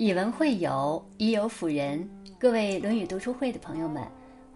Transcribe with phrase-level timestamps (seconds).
[0.00, 2.08] 以文会友，以友辅仁。
[2.38, 4.00] 各位《论语》读书会的朋友们，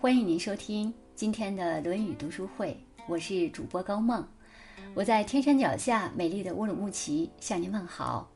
[0.01, 2.81] 欢迎您收听今天的《论语》读书会。
[3.09, 4.25] 我是主播高梦，
[4.95, 8.31] 我在天山脚下美丽的乌鲁木齐向您问好。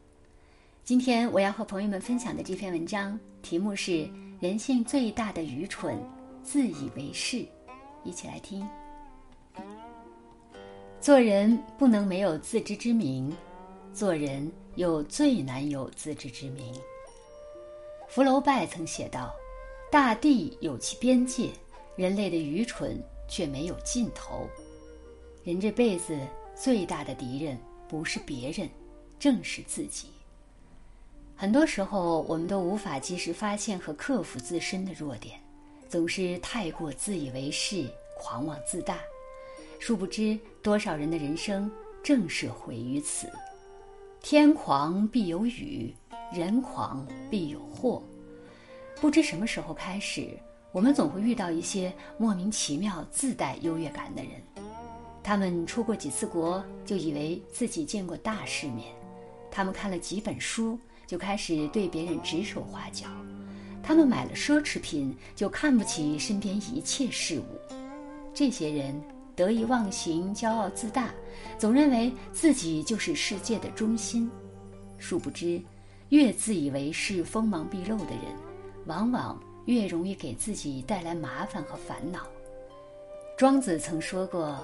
[0.83, 4.11] 今天我要和朋友们分享的这篇文章题目是
[4.43, 5.97] “人性最大的愚蠢：
[6.43, 7.47] 自以为是”。
[8.03, 8.67] 一起来听。
[11.01, 13.33] 做人不能没有自知之明，
[13.93, 16.75] 做人又最难有自知之明。
[18.09, 19.35] 福楼拜曾写道
[19.91, 21.51] ：“大地有其边界，
[21.97, 24.49] 人类的愚蠢却没有尽头。
[25.45, 26.19] 人这辈子
[26.55, 28.69] 最大的敌人不是别人，
[29.19, 30.09] 正是自己。
[31.37, 35.39] 很多时候，我们都无法及时发现和克服自身的弱点，
[35.89, 37.87] 总是太过自以为是、
[38.19, 39.01] 狂妄自大。
[39.79, 41.71] 殊不知，多少人的人生
[42.03, 43.31] 正是毁于此。
[44.23, 45.95] 天狂必有雨。”
[46.33, 48.03] 人狂必有祸，
[49.01, 50.29] 不知什么时候开始，
[50.73, 54.33] 我们总会遇到一些莫名其妙自带优越感的人。
[55.23, 58.87] 他们出过几次国，就以为自己见过大世面；
[59.51, 63.07] 他们看了几本书，就开始对别人指手画脚；
[63.83, 67.45] 他们买了奢侈品，就看不起身边一切事物。
[68.35, 69.01] 这些人
[69.35, 71.15] 得意忘形、骄傲自大，
[71.57, 74.31] 总认为自己就是世界的中心，
[74.99, 75.63] 殊不知。
[76.11, 78.23] 越自以为是、锋芒毕露的人，
[78.87, 82.27] 往往越容易给自己带来麻烦和烦恼。
[83.37, 84.57] 庄子曾说过：“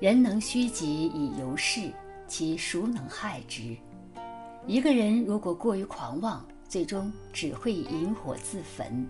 [0.00, 1.90] 人能虚己以游世，
[2.26, 3.76] 其孰能害之？”
[4.66, 9.06] 一个人如果过于狂妄，最终只会引火自焚。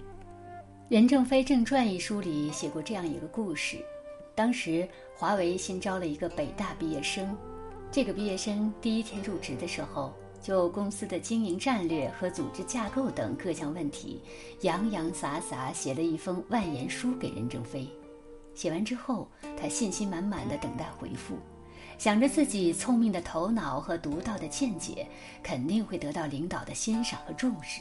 [0.88, 3.78] 任正非正传一书里写过这样一个故事：
[4.34, 7.34] 当时华为新招了一个北大毕业生，
[7.90, 10.12] 这个毕业生第一天入职的时候。
[10.46, 14.22] 就公司的经营战略和组织架构等各项问题，
[14.60, 17.88] 洋洋洒洒写了一封万言书给任正非。
[18.54, 19.26] 写完之后，
[19.60, 21.36] 他信心满满的等待回复，
[21.98, 25.04] 想着自己聪明的头脑和独到的见解
[25.42, 27.80] 肯定会得到领导的欣赏和重视。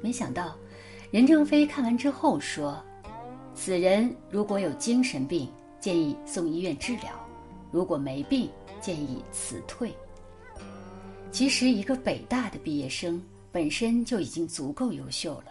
[0.00, 0.54] 没想到，
[1.10, 2.80] 任正非看完之后说
[3.52, 5.50] ：“此人如果有精神病，
[5.80, 7.10] 建议送医院治疗；
[7.72, 8.48] 如果没病，
[8.80, 9.92] 建议辞退。”
[11.32, 15.46] 其实，一个北大的毕业生本身就已经足够优秀了。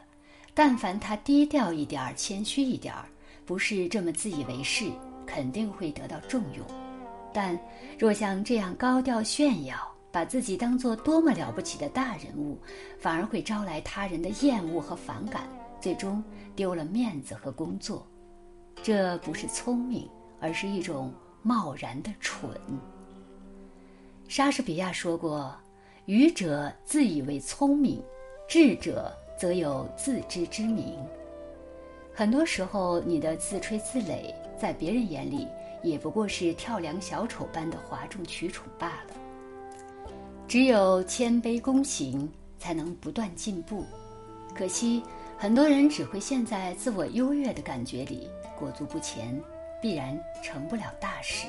[0.54, 3.06] 但凡他低调一点儿、谦虚一点儿，
[3.46, 4.92] 不是这么自以为是，
[5.26, 6.66] 肯定会得到重用。
[7.34, 7.58] 但
[7.98, 9.78] 若像这样高调炫耀，
[10.12, 12.60] 把自己当做多么了不起的大人物，
[13.00, 16.22] 反而会招来他人的厌恶和反感，最终
[16.58, 18.06] 丢了面子和工作。
[18.84, 20.10] 这不是聪明，
[20.42, 22.52] 而是一种贸然的蠢。
[24.28, 25.56] 莎士比亚说过。
[26.10, 28.02] 愚者自以为聪明，
[28.48, 30.98] 智者则有自知之明。
[32.12, 35.48] 很多时候，你的自吹自擂，在别人眼里
[35.84, 39.14] 也不过是跳梁小丑般的哗众取宠罢了。
[40.48, 42.28] 只有谦卑躬行，
[42.58, 43.86] 才能不断进步。
[44.56, 45.04] 可惜，
[45.38, 48.28] 很多人只会陷在自我优越的感觉里，
[48.58, 49.40] 裹足不前，
[49.80, 51.46] 必然成不了大事。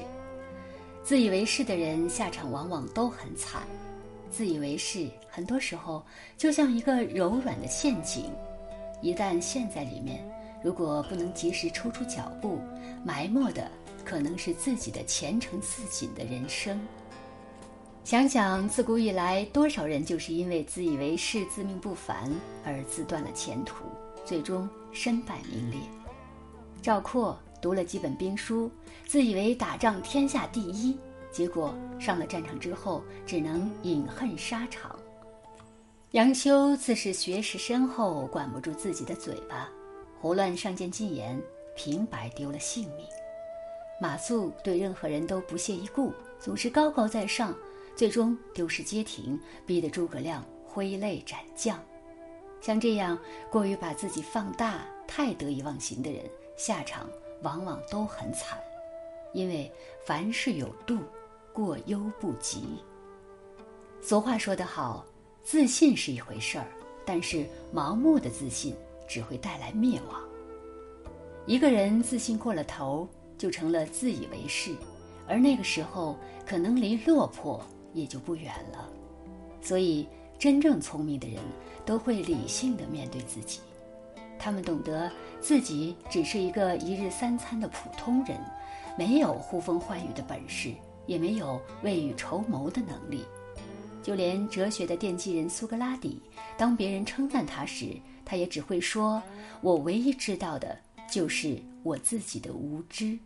[1.02, 3.62] 自以为是的人，下场往往都很惨。
[4.30, 6.02] 自以为是，很多时候
[6.36, 8.30] 就像一个柔软的陷阱，
[9.02, 10.24] 一旦陷在里面，
[10.62, 12.58] 如果不能及时抽出脚步，
[13.04, 13.70] 埋没的
[14.04, 16.80] 可能是自己的前程似锦的人生。
[18.02, 22.30] 想想自古以来，多少人就是因为自以为是、自命不凡
[22.64, 23.84] 而自断了前途，
[24.24, 25.78] 最终身败名裂。
[26.80, 28.70] 赵括读了几本兵书，
[29.06, 30.96] 自以为打仗天下第一。
[31.32, 34.98] 结果上了战场之后，只能饮恨沙场。
[36.12, 39.68] 杨修自是学识深厚，管不住自己的嘴巴，
[40.20, 41.40] 胡乱上谏进言，
[41.76, 43.06] 平白丢了性命。
[44.00, 47.54] 马谡对任何人都不屑一顾，总是高高在上，
[47.94, 51.78] 最终丢失街亭，逼得诸葛亮挥泪斩将。
[52.60, 53.16] 像这样
[53.50, 56.24] 过于把自己放大、太得意忘形的人，
[56.56, 57.08] 下场
[57.42, 58.58] 往往都很惨，
[59.32, 59.70] 因为
[60.04, 60.98] 凡事有度。
[61.52, 62.78] 过犹不及。
[64.00, 65.04] 俗话说得好，
[65.42, 66.66] 自信是一回事儿，
[67.04, 68.74] 但是盲目的自信
[69.06, 70.20] 只会带来灭亡。
[71.46, 74.74] 一个人自信过了头，就成了自以为是，
[75.26, 76.16] 而那个时候
[76.46, 78.88] 可能离落魄也就不远了。
[79.60, 80.08] 所以，
[80.38, 81.38] 真正聪明的人
[81.84, 83.60] 都会理性的面对自己，
[84.38, 85.10] 他们懂得
[85.40, 88.38] 自己只是一个一日三餐的普通人，
[88.96, 90.72] 没有呼风唤雨的本事。
[91.10, 93.24] 也没有未雨绸缪的能力，
[94.00, 96.22] 就连哲学的奠基人苏格拉底，
[96.56, 99.20] 当别人称赞他时，他也只会说
[99.60, 100.78] ：“我唯一知道的
[101.10, 103.18] 就是我自己的无知。”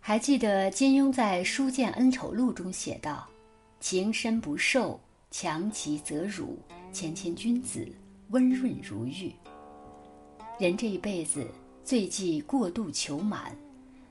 [0.00, 3.26] 还记得金庸在《书剑恩仇录》中写道
[3.80, 5.00] ：“情深不寿，
[5.30, 6.58] 强极则辱；
[6.92, 7.88] 谦谦君子，
[8.28, 9.32] 温润如玉。”
[10.60, 11.50] 人这一辈子
[11.82, 13.56] 最忌过度求满，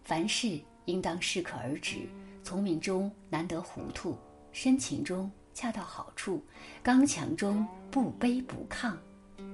[0.04, 2.00] 凡事应当适可而止，
[2.46, 4.16] 聪明中难得糊涂，
[4.52, 6.40] 深情中恰到好处，
[6.84, 8.94] 刚强中不卑不亢，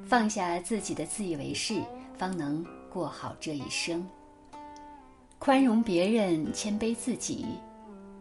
[0.05, 1.81] 放下自己的自以为是，
[2.17, 4.05] 方能过好这一生。
[5.39, 7.45] 宽容别人，谦卑自己。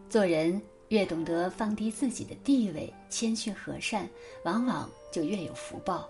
[0.09, 4.09] 做人越懂得放低自己的地位，谦逊和善，
[4.45, 6.07] 往往就越有福报。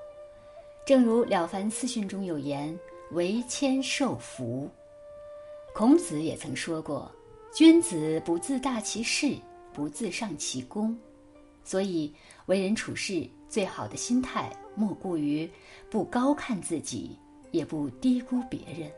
[0.85, 2.77] 正如《了凡四训》中有言
[3.11, 4.69] ：“为谦受福。”
[5.73, 7.11] 孔子也曾说过
[7.53, 9.35] ：“君子不自大其事，
[9.73, 10.97] 不自上其功。”
[11.63, 12.11] 所以，
[12.47, 15.49] 为人处事最好的心态，莫过于
[15.89, 17.17] 不高看自己，
[17.51, 18.89] 也不低估别人。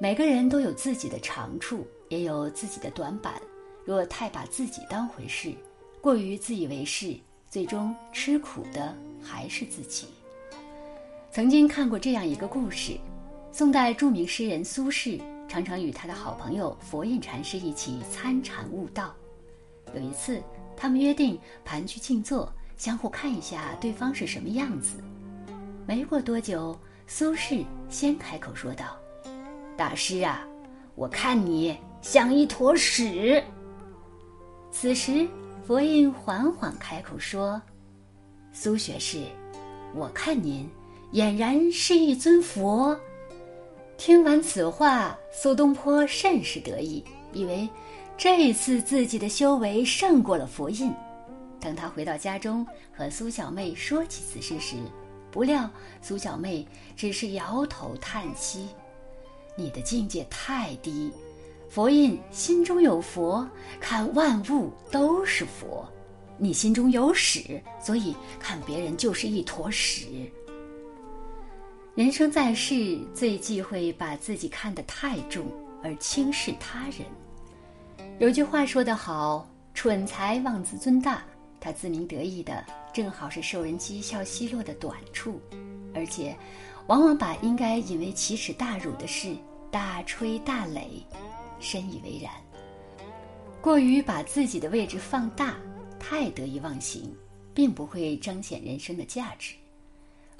[0.00, 3.40] 每个人都有自己的长处，也有自己的短板。
[3.84, 5.52] 若太把自己当回事，
[6.00, 7.14] 过于自以为是，
[7.48, 10.06] 最终吃苦的还是自己。
[11.30, 12.98] 曾经看过这样一个故事：
[13.52, 15.20] 宋代著名诗人苏轼
[15.54, 19.14] 常常与他的好朋友佛印禅师一起参禅悟道。
[19.94, 20.42] 有一次，
[20.76, 24.96] 他们约定盘踞静坐，相互看一下对方是什么样子。
[25.86, 28.98] 没过多久，苏轼先开口说道。
[29.76, 30.44] 大师啊，
[30.96, 33.40] 我看你像一坨屎。
[34.72, 35.24] 此时，
[35.64, 37.62] 佛印缓缓开口说
[38.52, 39.22] ：“苏学士，
[39.94, 40.68] 我看您
[41.12, 42.98] 俨然是一尊佛。”
[43.96, 47.02] 听完此话，苏东坡甚是得意，
[47.32, 47.68] 以为
[48.18, 50.92] 这一次自己的修为胜过了佛印。
[51.60, 54.76] 等他回到家中和苏小妹说起此事时，
[55.30, 55.70] 不料
[56.02, 58.68] 苏小妹只是摇头叹息。
[59.56, 61.10] 你的境界太低，
[61.70, 63.48] 佛印心中有佛，
[63.80, 65.86] 看万物都是佛；
[66.36, 70.30] 你心中有屎，所以看别人就是一坨屎。
[71.94, 75.46] 人生在世，最忌讳把自己看得太重
[75.80, 77.06] 而轻视他人。
[78.18, 81.22] 有句话说得好：“蠢才妄自尊大。”
[81.60, 85.40] 他自鸣得意的，正好是受人讥笑奚落的短处，
[85.94, 86.36] 而且。
[86.86, 89.34] 往往把应该引为奇耻大辱的事
[89.70, 91.02] 大吹大擂，
[91.58, 92.30] 深以为然。
[93.62, 95.56] 过于把自己的位置放大，
[95.98, 97.10] 太得意忘形，
[97.54, 99.54] 并不会彰显人生的价值。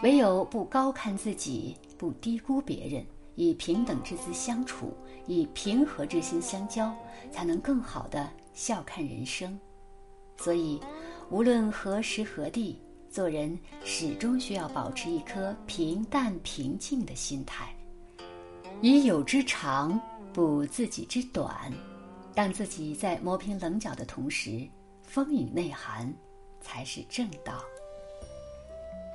[0.02, 3.06] 唯有不高看自己，不低估别人，
[3.36, 4.92] 以平等之姿相处，
[5.26, 6.94] 以平和之心相交，
[7.30, 9.58] 才能更好的笑看人生。
[10.36, 10.80] 所以，
[11.30, 12.80] 无论何时何地。
[13.10, 17.72] 做人始终需要保持一颗平淡平静的心态，
[18.82, 20.00] 以友之长
[20.32, 21.72] 补自己之短，
[22.34, 24.68] 让自己在磨平棱角的同时，
[25.04, 26.12] 丰盈内涵，
[26.60, 27.62] 才是正道。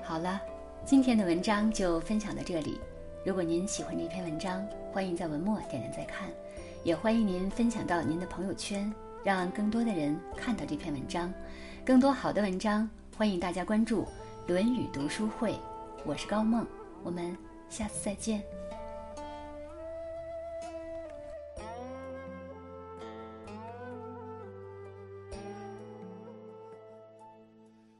[0.02, 0.40] 好了，
[0.86, 2.80] 今天的文章就分享到这里。
[3.24, 6.30] 如果您喜欢这篇文章，欢迎在文末点赞再看，
[6.84, 8.92] 也欢迎您分享到您的朋友圈，
[9.24, 11.32] 让更多的人看到这篇文章。
[11.86, 12.90] 更多好的文章。
[13.16, 14.04] 欢迎大家关注
[14.48, 15.52] 《论语读书会》，
[16.06, 16.66] 我是高梦，
[17.04, 17.36] 我们
[17.70, 18.42] 下次再见。